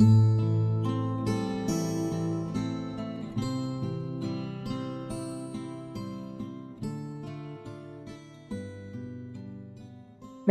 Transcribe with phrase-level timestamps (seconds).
[0.00, 0.06] 每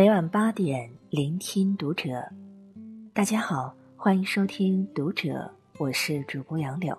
[0.08, 2.30] 晚八点，聆听读者。
[3.12, 5.30] 大家好，欢迎收听《读者》，
[5.79, 6.95] 我是主播杨柳。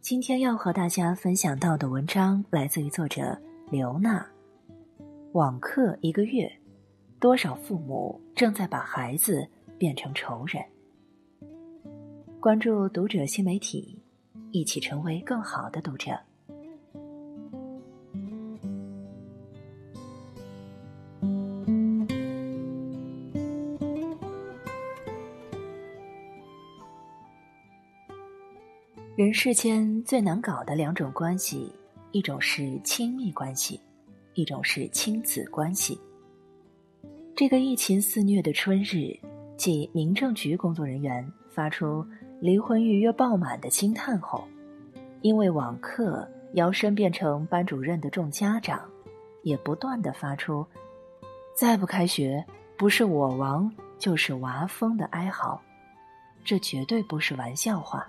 [0.00, 3.40] 今天要和大家分享到的文章来自于作者
[3.70, 4.26] 刘娜。
[5.32, 6.52] 网课一个月，
[7.20, 9.46] 多少父母正在把孩子
[9.78, 10.60] 变成仇人？
[12.40, 14.00] 关注《读者》新媒体，
[14.52, 16.12] 一起成为更好的读者。
[29.16, 31.72] 人世间最难搞的两种关系，
[32.12, 33.80] 一种是亲密关系，
[34.34, 35.98] 一种是亲子关系。
[37.34, 39.18] 这个疫情肆虐的春日，
[39.56, 42.06] 即民政局工作人员发出
[42.40, 44.46] 离婚预约爆满的惊叹后，
[45.22, 48.80] 因为网课摇身变成班主任的众家长，
[49.42, 50.64] 也不断的发出
[51.56, 52.44] “再不开学，
[52.76, 55.60] 不是我亡就是娃疯”的哀嚎。
[56.44, 58.06] 这绝对不是玩笑话。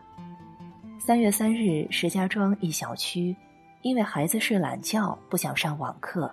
[1.00, 3.36] 三月三日，石家庄一小区，
[3.82, 6.32] 因为孩子睡懒觉不想上网课，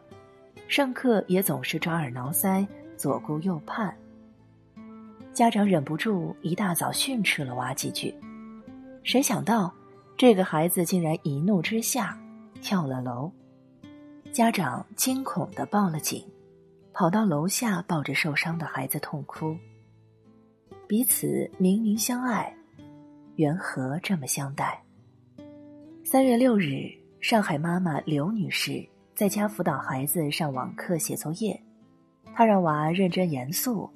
[0.69, 2.67] 上课也总是抓耳挠腮，
[2.97, 3.97] 左顾右盼。
[5.37, 8.15] 家长忍不住一大早训斥了娃几句，
[9.03, 9.71] 谁想到
[10.17, 12.19] 这个孩子竟然一怒之下
[12.63, 13.31] 跳了楼。
[14.33, 16.25] 家长惊恐的报了警，
[16.95, 19.55] 跑到楼下抱着受伤的孩子痛哭。
[20.89, 22.51] 彼此明明相爱。
[23.35, 24.83] 缘何这么相待？
[26.03, 26.89] 三月六日，
[27.21, 28.83] 上海妈妈刘女士
[29.15, 31.63] 在家辅导孩子上网课写作业，
[32.35, 33.91] 她让娃认真严肃，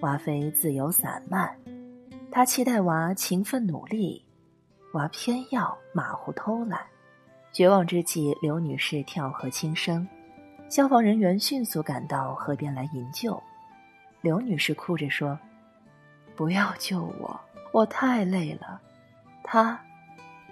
[0.00, 1.48] 娃非自由散漫；
[2.30, 4.22] 她期待娃勤奋努力，
[4.92, 6.80] 娃偏要马虎偷懒。
[7.50, 10.06] 绝望之际，刘女士跳河轻生，
[10.68, 13.42] 消防人员迅速赶到河边来营救。
[14.20, 15.38] 刘女士哭着说
[16.36, 17.40] ：“不要救我，
[17.72, 18.78] 我太累了。”
[19.42, 19.80] 他，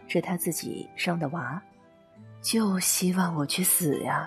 [0.07, 1.63] 是他自己生的娃，
[2.41, 4.27] 就希望我去死呀。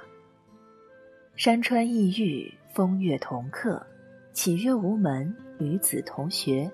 [1.36, 3.84] 山川异域，风月同客，
[4.38, 6.72] 启月无门，与子同学，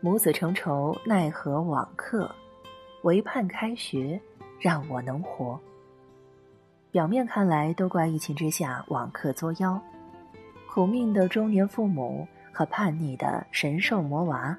[0.00, 2.28] 母子成仇，奈何网课？
[3.02, 4.20] 唯盼开学，
[4.58, 5.56] 让我能活。
[6.90, 9.80] 表面看来，都怪疫情之下网课作妖，
[10.68, 14.58] 苦命的中年父母和叛逆的神兽魔娃。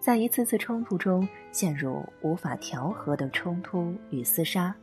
[0.00, 4.74] 在一次次冲突中陷入无法调和的冲突与厮杀，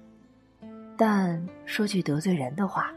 [0.95, 2.93] 但说句得罪人的话，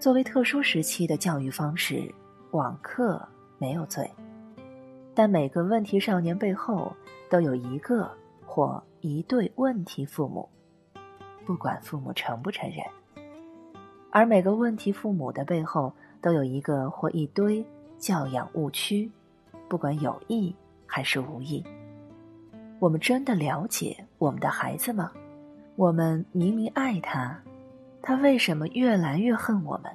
[0.00, 2.12] 作为特殊时期的教育方式，
[2.52, 3.20] 网课
[3.58, 4.10] 没有罪。
[5.14, 6.94] 但每个问题少年背后
[7.28, 8.10] 都有一个
[8.44, 10.48] 或一对问题父母，
[11.44, 12.84] 不管父母承不承认；
[14.10, 17.64] 而每个问题父母的背后都有一个或一堆
[17.98, 19.10] 教养误区，
[19.68, 20.54] 不管有意。
[20.92, 21.64] 还是无意。
[22.80, 25.12] 我们真的了解我们的孩子吗？
[25.76, 27.40] 我们明明爱他，
[28.02, 29.92] 他为什么越来越恨我们？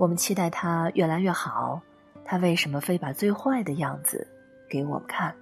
[0.00, 1.78] 我们期待他越来越好，
[2.24, 4.26] 他为什么非把最坏的样子
[4.66, 5.36] 给我们看？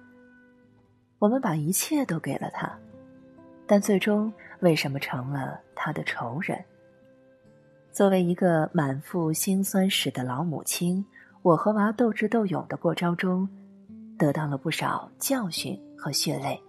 [1.17, 2.69] 我们把一切都给了他，
[3.65, 6.61] 但最终为什么成了他的仇人？
[7.93, 11.05] 作为一个满腹辛酸史的老母亲，
[11.41, 13.47] 我和娃斗智斗勇的过招中。
[14.17, 16.61] 得到了不少教训和血泪，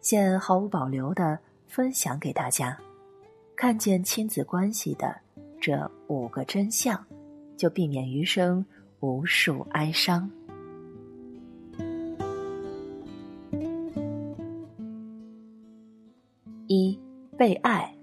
[0.00, 1.38] 现毫无保留的
[1.68, 2.76] 分享给大家。
[3.54, 5.16] 看见亲子关系的
[5.60, 7.04] 这五个真相，
[7.56, 8.64] 就避免余生
[9.00, 10.30] 无数哀伤。
[16.66, 16.98] 一
[17.36, 17.94] 被爱，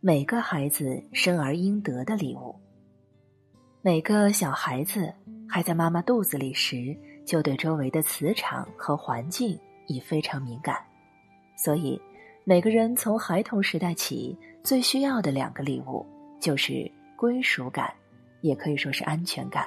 [0.00, 2.54] 每个孩子生而应得的礼物。
[3.82, 5.12] 每个小孩子
[5.48, 6.96] 还在妈妈肚子里时。
[7.26, 10.76] 就对周围的磁场和环境已非常敏感，
[11.56, 11.98] 所以
[12.44, 16.04] 每个人从孩童时代起最需要的两个礼物
[16.44, 17.90] 就是归属感，
[18.42, 19.66] 也可以说是安全感，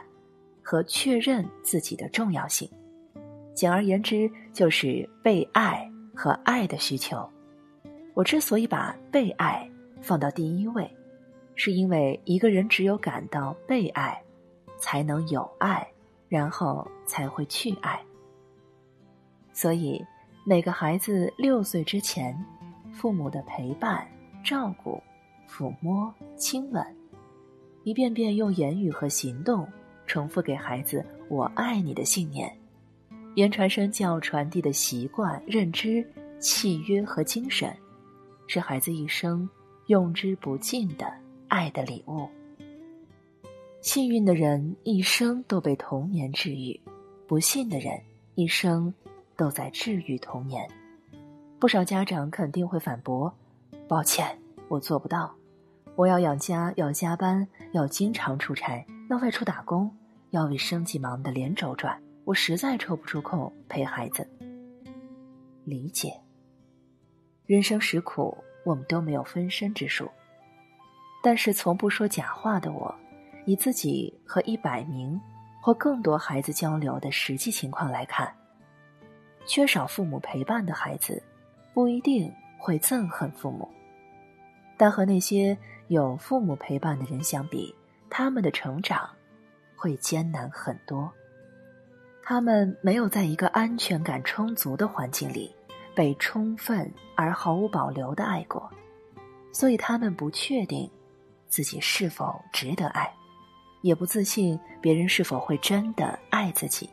[0.61, 2.69] 和确认自己的重要性。
[3.55, 7.27] 简而言之，就是被爱和爱的需求。
[8.13, 9.67] 我之所以把被爱
[10.03, 10.87] 放到第一位，
[11.55, 14.21] 是因为一个人只有感到被爱，
[14.77, 15.83] 才能有爱。
[16.29, 17.97] 然后才会去爱。
[19.53, 20.03] 所以，
[20.45, 22.37] 每个孩子六岁之前，
[22.91, 24.05] 父母的陪伴、
[24.43, 25.01] 照顾、
[25.49, 26.85] 抚摸、亲吻，
[27.83, 29.67] 一遍遍用言语和行动
[30.05, 32.55] 重复给孩子“我爱你”的信念，
[33.35, 36.05] 言传身教传递的习惯、认知、
[36.39, 37.75] 契约和精神，
[38.47, 39.49] 是孩子一生
[39.87, 41.11] 用之不尽的
[41.47, 42.27] 爱的礼物。
[43.81, 46.77] 幸运的人一生都被童年治愈，
[47.25, 47.93] 不幸的人
[48.35, 48.93] 一生
[49.37, 50.67] 都在治愈童年。
[51.57, 53.33] 不少家长肯定会反驳
[53.87, 55.36] ：“抱歉，我做不到。
[55.97, 59.91] 我要养家，要加班，要经常出差，要外出打工，
[60.29, 61.99] 要为生计忙得连轴转。
[62.23, 64.29] 我实在抽不出空陪孩子。”
[65.65, 66.13] 理解。
[67.47, 70.07] 人生实苦，我们都没有分身之术。
[71.23, 72.93] 但是从不说假话的我，
[73.47, 75.19] 以自己和一百名
[75.63, 78.31] 或更多孩子交流的实际情况来看，
[79.47, 81.23] 缺少父母陪伴的孩子。
[81.73, 83.67] 不一定会憎恨父母，
[84.77, 87.73] 但和那些有父母陪伴的人相比，
[88.09, 89.09] 他们的成长
[89.75, 91.11] 会艰难很多。
[92.21, 95.55] 他们没有在一个安全感充足的环境里
[95.95, 98.69] 被充分而毫无保留的爱过，
[99.53, 100.89] 所以他们不确定
[101.47, 103.09] 自己是否值得爱，
[103.81, 106.89] 也不自信别人是否会真的爱自己。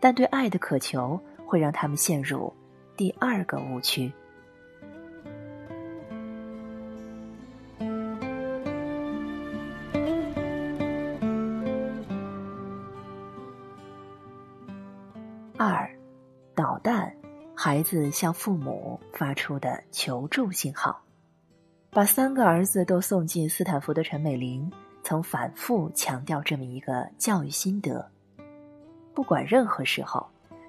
[0.00, 2.52] 但对爱的渴求会让他们陷入。
[2.96, 4.10] 第二个误区。
[17.74, 20.96] 孩子向父母发出的求助信号。
[21.90, 24.70] 把三个儿子都送进斯坦福的陈美玲，
[25.02, 28.08] 曾反复强调这么一个教育心得：
[29.12, 30.24] 不管任何时候。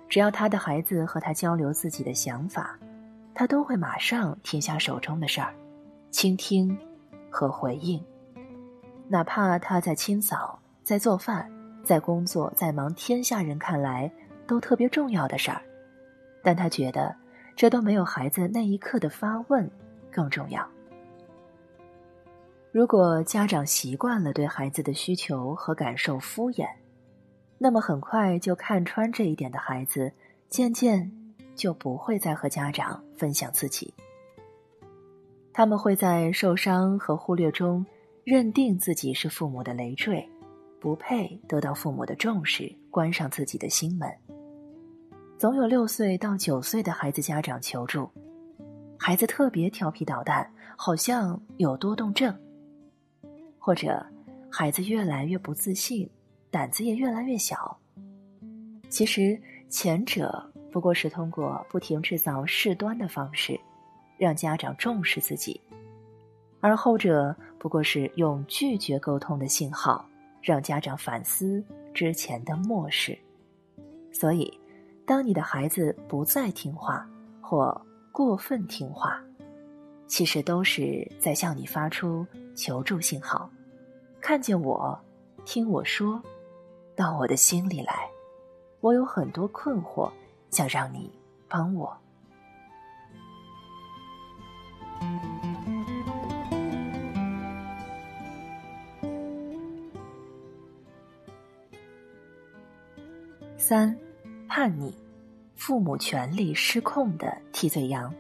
[0.10, 2.76] 只要他的孩子和他交流自己的想法，
[3.36, 5.54] 他都会马上停下手中的事儿，
[6.10, 6.76] 倾听
[7.30, 8.04] 和回应。
[9.08, 11.48] 哪怕他在清扫、在做饭、
[11.84, 14.12] 在工作、在忙天下人看来
[14.48, 15.62] 都特别重要的事儿，
[16.46, 17.16] 但他觉得
[17.56, 19.68] 这都没有孩子那一刻的发问
[20.12, 20.64] 更重要。
[22.72, 26.68] 如果家长习惯了对孩子的需求和感受敷衍，
[27.58, 30.12] 那么很快就看穿这一点的孩子，
[30.48, 31.12] 渐渐
[31.56, 33.92] 就不会再和家长分享自己。
[35.52, 37.84] 他们会在受伤和忽略中，
[38.24, 40.30] 认定自己是父母的累赘，
[40.80, 44.35] 不配得到父母的重视，关上自己的心门。
[45.38, 48.10] 总有六岁到九岁的孩子家长求助，
[48.98, 52.34] 孩子特别调皮捣蛋，好像有多动症，
[53.60, 54.04] 或者
[54.50, 56.10] 孩子越来越不自信。
[56.50, 57.78] 胆子也越来越小。
[58.90, 59.38] 其实
[59.68, 60.42] 前者
[60.72, 63.60] 不过是通过不停制造事端的方式，
[64.18, 65.60] 让家长重视自己；
[66.62, 70.08] 而后者不过是用拒绝沟通的信号，
[70.42, 71.62] 让家长反思
[71.94, 73.18] 之前的漠视。
[74.14, 74.58] 所以，
[75.06, 77.08] 当你的孩子不再听话
[77.40, 77.80] 或
[78.12, 79.22] 过分听话，
[80.08, 82.26] 其实都是在向你发出
[82.56, 83.50] 求助信号。
[84.20, 85.00] 看见我，
[85.46, 86.22] 听我说。
[86.96, 88.10] 到我的心里来，
[88.80, 90.10] 我有很多困惑，
[90.50, 91.12] 想让你
[91.50, 91.94] 帮我。
[103.58, 103.94] 三，
[104.58, 104.90] 叛逆，
[105.58, 108.14] 父母权力失控的替罪羊。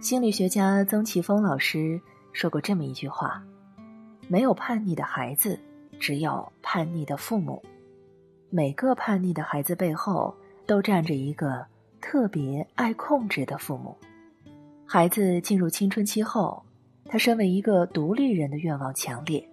[0.00, 2.00] 心理学家曾奇峰老师
[2.32, 3.40] 说过这么一句话：
[4.26, 5.56] 没有叛逆的孩子。
[6.00, 7.62] 只有叛逆的父母，
[8.50, 10.34] 每个叛逆的孩子背后
[10.66, 11.64] 都站着一个
[12.00, 13.96] 特别爱控制的父母。
[14.84, 16.60] 孩子进入青春期后，
[17.04, 19.48] 他身为一个独立人的愿望强烈，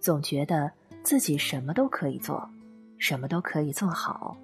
[0.00, 2.48] 总觉得自己什么都可以做，
[2.96, 4.34] 什么都可以做好。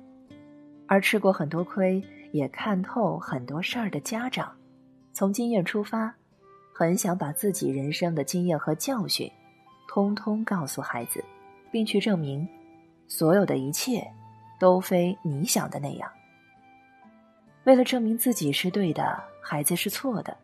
[0.90, 4.52] 而吃过很多亏，也看透很多事儿的家长，
[5.12, 6.12] 从经验出发，
[6.74, 9.30] 很想把自己人生的经验和教训，
[9.86, 11.24] 通通告诉孩子。
[11.70, 12.44] 并去证明，
[13.06, 14.04] 所有的一切
[14.58, 16.10] 都非你想的那样。
[17.62, 20.36] 为了证明自己是对的，孩子是错的，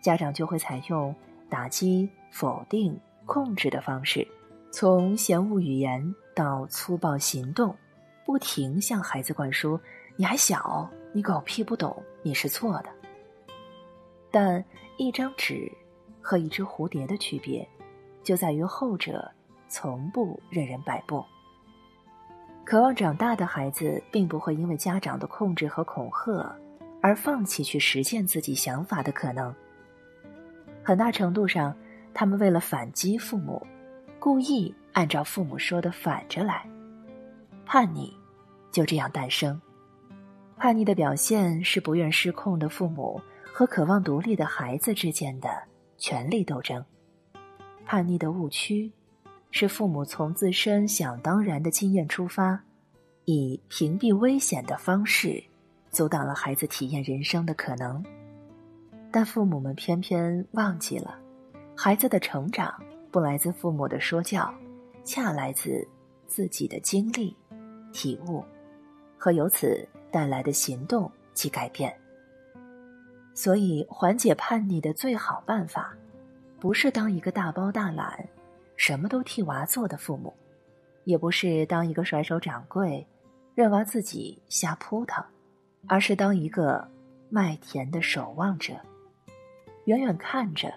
[0.00, 1.12] 家长就会采用
[1.50, 2.96] 打击、否定、
[3.26, 4.24] 控制的方式，
[4.70, 7.74] 从嫌恶语言到粗暴行动，
[8.24, 9.78] 不停向孩子灌输
[10.16, 12.90] ：“你还小，你狗屁不懂，你是错的。”
[14.30, 14.64] 但
[14.96, 15.70] 一张纸
[16.20, 17.68] 和一只蝴蝶的区别，
[18.22, 19.30] 就在于后者。
[19.74, 21.24] 从不任人摆布。
[22.62, 26.54] 渴望长大的孩子，并不会因为家长的控制和恐吓
[27.00, 29.54] 而放弃去实现自己想法的可能。
[30.84, 31.74] 很大程度上，
[32.12, 33.66] 他们为了反击父母，
[34.18, 36.68] 故意按照父母说的反着来，
[37.72, 38.14] 叛逆
[38.70, 39.58] 就这样诞生。
[40.58, 43.18] 叛逆的表现是不愿失控的父母
[43.50, 45.48] 和渴望独立的孩子之间的
[45.96, 46.84] 权力斗争。
[47.86, 48.92] 叛逆的误区
[49.50, 52.62] 是父母从自身想当然的经验出发，
[53.24, 55.42] 以屏蔽危险的方式，
[55.88, 58.04] 阻挡了孩子体验人生的可能。
[59.10, 61.18] 但父母们偏偏忘记了，
[61.74, 62.78] 孩子的成长
[63.10, 64.52] 不来自父母的说教，
[65.04, 65.88] 恰来自
[66.26, 67.34] 自己的经历、
[67.92, 68.44] 体悟
[69.16, 71.94] 和由此带来的行动及改变。
[73.34, 75.94] 所以，缓解叛逆的最好办法，
[76.60, 78.28] 不是当一个大包大揽、
[78.76, 80.34] 什么都替娃做的父母，
[81.04, 83.06] 也不是当一个甩手掌柜，
[83.54, 85.24] 任娃自己瞎扑腾，
[85.88, 86.86] 而是当一个
[87.30, 88.74] 麦田的守望者。
[89.86, 90.72] 远远看着，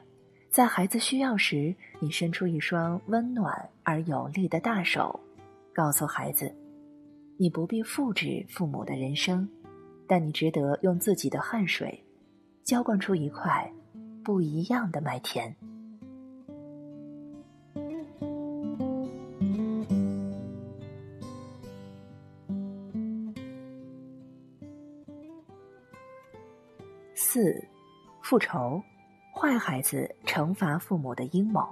[0.50, 5.20] 在孩子需要时，你伸出一双温暖而有力的大手，
[5.74, 6.52] 告诉孩子
[7.38, 9.50] ：“你不必复制父母的人生，
[10.08, 12.02] 但你值得用自己的汗水，
[12.64, 13.70] 浇灌出一块
[14.24, 15.54] 不一样的麦田。”
[27.14, 27.62] 四，
[28.22, 28.82] 复仇。
[29.34, 31.68] 坏孩子惩罚父母的阴谋。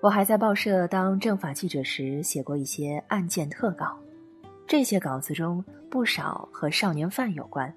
[0.00, 3.98] 我还在报社当政法记者时，写过一些案件特稿。
[4.72, 7.70] 这些稿子中不少和少年犯有关。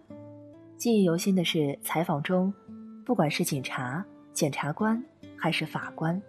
[0.78, 2.54] 记忆犹新的是，采访中，
[3.04, 5.04] 不管是警察、检察官
[5.36, 6.22] 还是法官，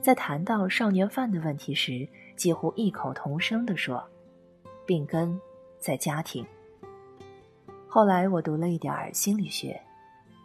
[0.00, 4.08] 在谈到少年犯的问题时，几乎异口同声地说
[4.86, 5.36] ：“病根
[5.80, 6.46] 在家庭。”
[7.90, 9.82] 后来我读了一点儿心理学，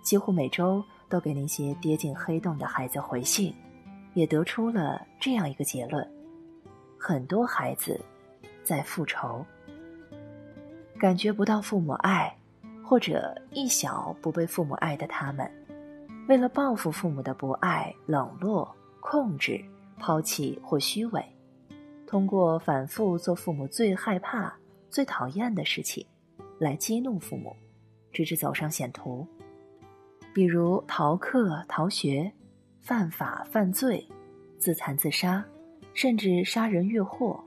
[0.02, 0.84] 几乎每周。
[1.10, 3.54] 都给那些跌进黑洞的孩子回信，
[4.16, 6.12] 也得出了这样一个结论：
[6.98, 8.04] 很多孩子
[8.64, 9.46] 在复仇，
[11.00, 12.36] 感觉不到父母爱，
[12.84, 15.50] 或者一小不被父母爱的他们，
[16.28, 19.64] 为了报复父母的不爱、冷落、控制、
[20.00, 21.24] 抛弃或虚伪，
[22.08, 24.54] 通过反复做父母最害怕、
[24.90, 26.06] 最讨厌的事情，
[26.58, 27.56] 来激怒父母，
[28.12, 29.28] 直至走上险途。
[30.34, 32.32] 比如逃课、逃学、
[32.82, 34.08] 犯法犯罪、
[34.58, 35.44] 自残自杀，
[35.94, 37.44] 甚至杀人越货。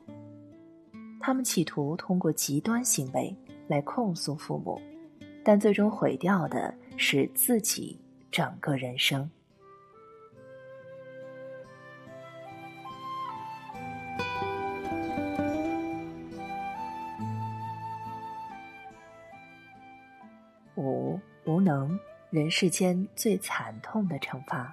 [1.27, 4.81] 他们企图通过极端行为来控诉父母，
[5.43, 9.29] 但最终毁掉的是自己整个人生。
[20.77, 21.99] 五无能。
[22.31, 24.73] 人世间最惨痛的惩罚。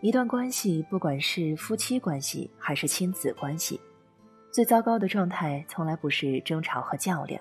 [0.00, 3.80] 一段关系，不管是夫妻关系还是亲子关系，
[4.50, 7.40] 最糟糕的状态从来不是争吵和较量，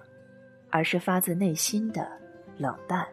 [0.70, 2.08] 而是发自内心的
[2.58, 3.08] 冷淡。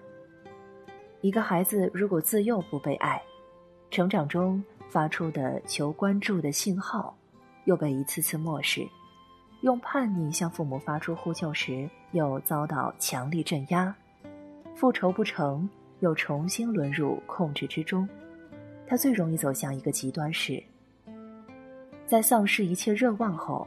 [1.20, 3.22] 一个孩子如果自幼不被爱，
[3.90, 7.16] 成长中发出的求关注的信号，
[7.64, 8.86] 又被一次次漠视，
[9.62, 13.94] 用叛逆向父母发出呼救时，又遭到强力镇压。
[14.74, 15.70] 复仇不成，
[16.00, 18.06] 又重新沦入控制之中，
[18.86, 20.62] 他最容易走向一个极端是，
[22.06, 23.66] 在丧失一切热望后，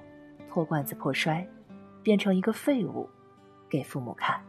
[0.49, 1.47] 破罐子破摔，
[2.03, 3.09] 变成一个废物，
[3.69, 4.39] 给父母看。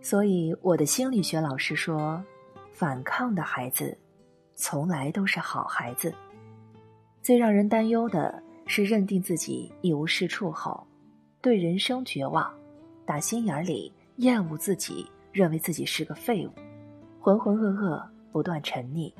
[0.00, 2.22] 所以我的心理学老师说，
[2.72, 3.96] 反抗的孩子，
[4.54, 6.12] 从来都是好孩子。
[7.22, 10.86] 最让人担忧的是，认定自己一无是处后，
[11.40, 12.52] 对人生绝望，
[13.04, 15.08] 打心眼里厌恶自己。
[15.32, 16.50] 认为自己是个废物，
[17.18, 19.10] 浑浑噩噩，不断沉溺，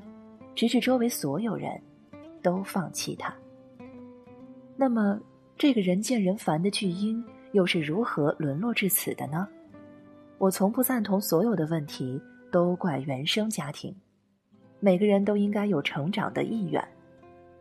[0.55, 1.81] 直至周围所有人
[2.43, 3.35] 都放弃他。
[4.77, 5.19] 那么，
[5.63, 9.47] 这个人见人烦的巨婴又是如何沦落至此的呢？
[10.39, 13.95] 我从不赞同所有的问题都怪原生家庭。
[14.81, 16.85] 每个人都应该有成长的意愿，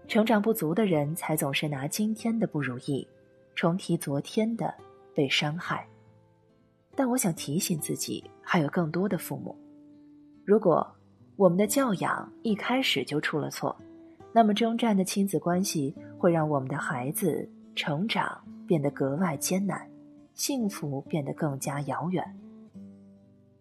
[0.07, 3.07] 成长不足的人才总是拿今天的不如意
[3.53, 4.73] 重提昨天的
[5.13, 5.87] 被伤害。
[6.95, 9.55] 但我想提醒自己，还有更多的父母：
[10.43, 10.91] 如果
[11.35, 13.79] 我们的教养一开始就出了错，
[14.33, 19.89] 那么征战的亲子关系会让我们的孩子成长变得格外艰难，
[20.33, 22.23] 幸福变得更加遥远。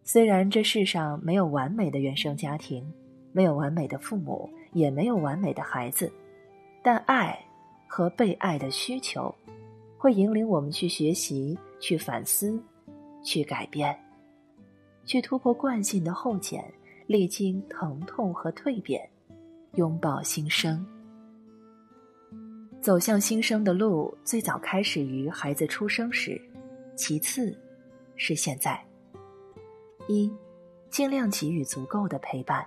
[0.03, 2.85] 虽然这世上没有完美的原生家庭，
[3.33, 6.13] 没有完美的父母，也没有完美的孩子，
[6.83, 7.39] 但爱
[7.87, 9.35] 和被爱的需求，
[9.97, 12.61] 会引领我们去学习，去反思。
[13.23, 13.95] 去改变，
[15.05, 16.65] 去突破惯性的后茧，
[17.07, 19.07] 历经疼痛和蜕变，
[19.75, 20.83] 拥抱新生。
[22.81, 26.41] 走向新生的路，最早开始于孩子出生时，
[26.97, 27.55] 其次
[28.17, 28.83] 是现在。
[30.09, 30.33] 一，
[30.89, 32.67] 尽量给予足够的陪伴，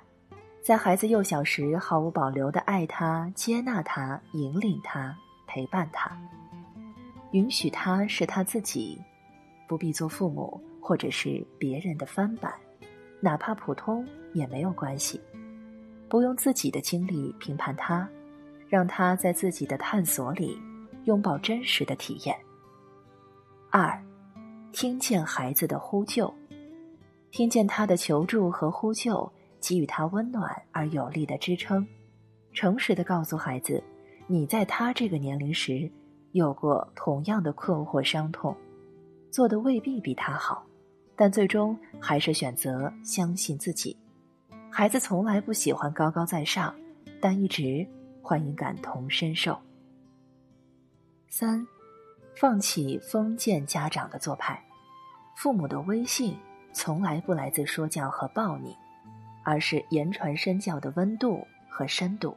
[0.61, 5.17] 在孩子幼小时毫无保留的爱他、接纳他、引领他、
[5.47, 6.15] 陪伴他，
[7.31, 9.01] 允许他是他自己，
[9.67, 12.53] 不必做父母或者是别人的翻版，
[13.19, 15.19] 哪怕普通也没有关系，
[16.07, 18.07] 不用自己的经历评判他，
[18.73, 20.59] 让他在自己的探索里
[21.03, 22.35] 拥抱真实的体验。
[23.69, 24.03] 二，
[24.71, 26.33] 听见孩子的呼救，
[27.29, 31.87] 听见他的求助和呼救，给予他温暖而有力的支撑，
[32.51, 33.83] 诚实的告诉孩子，
[34.25, 35.87] 你在他这个年龄时
[36.31, 38.57] 有过同样的困惑伤痛，
[39.29, 40.65] 做的未必比他好，
[41.15, 43.95] 但最终还是选择相信自己。
[44.71, 46.73] 孩子从来不喜欢高高在上，
[47.21, 47.87] 但一直
[48.23, 49.61] 欢迎感同身受。
[51.29, 51.67] 三。
[52.35, 54.59] 放弃封建家长的做派，
[55.37, 56.35] 父母的威信
[56.73, 58.75] 从来不来自说教和暴力，
[59.43, 62.35] 而是言传身教的温度和深度。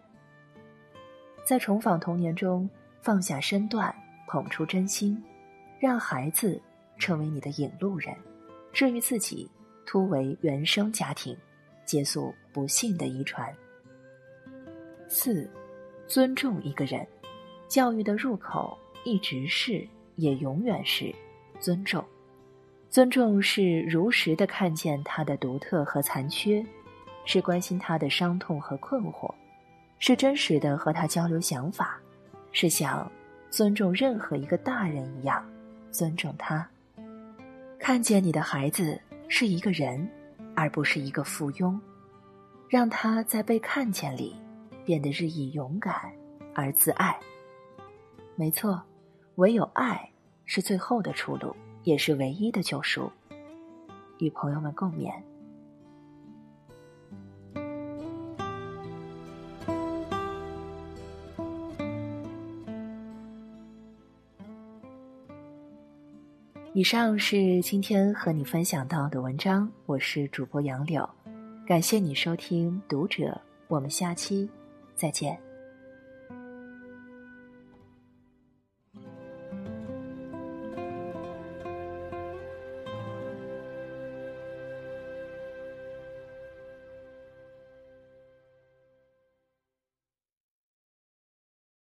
[1.46, 2.68] 在重访童年中，
[3.00, 3.92] 放下身段，
[4.28, 5.20] 捧出真心，
[5.80, 6.60] 让孩子
[6.98, 8.14] 成为你的引路人。
[8.70, 9.50] 至于自己，
[9.86, 11.34] 突围原生家庭，
[11.86, 13.50] 结束不幸的遗传。
[15.08, 15.48] 四，
[16.08, 17.06] 尊重一个人，
[17.68, 18.76] 教育的入口。
[19.04, 19.86] 一直是，
[20.16, 21.14] 也永远是
[21.60, 22.04] 尊重。
[22.90, 26.64] 尊重是如实的看见他的独特和残缺，
[27.24, 29.32] 是关心他的伤痛和困惑，
[30.00, 32.00] 是真实的和他交流想法，
[32.50, 33.08] 是像
[33.48, 35.48] 尊重任何一个大人一样
[35.92, 36.68] 尊重他。
[37.78, 40.08] 看见你的孩子是一个人，
[40.56, 41.78] 而不是一个附庸，
[42.68, 44.34] 让他在被看见里
[44.86, 46.10] 变得日益勇敢
[46.54, 47.14] 而自爱。
[48.36, 48.82] 没错。
[49.34, 50.10] 唯有爱
[50.46, 53.12] 是最后的出路，也是唯一的救赎。
[54.16, 55.12] 与朋友们共勉。
[66.72, 71.06] 以上是今天和你分享到的文章，我是主播杨柳，
[71.66, 73.24] 感谢你收听《读者》，
[73.68, 74.48] 我们下期
[74.96, 75.45] 再见。